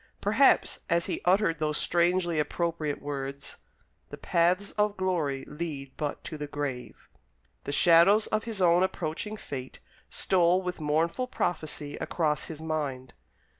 Perhaps 0.19 0.79
as 0.89 1.05
he 1.05 1.21
uttered 1.25 1.59
those 1.59 1.77
strangely 1.77 2.39
appropriate 2.39 2.99
words: 2.99 3.57
"The 4.09 4.17
paths 4.17 4.71
of 4.71 4.97
glory 4.97 5.45
lead 5.45 5.95
but 5.95 6.23
to 6.23 6.39
the 6.39 6.47
grave," 6.47 7.07
the 7.65 7.71
shadows 7.71 8.25
of 8.25 8.45
his 8.45 8.63
own 8.63 8.81
approaching 8.81 9.37
fate 9.37 9.79
stole 10.09 10.63
with 10.63 10.81
mournful 10.81 11.27
prophecy 11.27 11.97
across 11.97 12.45
his 12.45 12.59
mind. 12.61 13.13